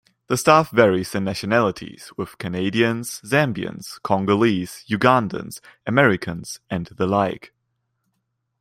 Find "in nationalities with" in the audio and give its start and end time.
1.13-2.39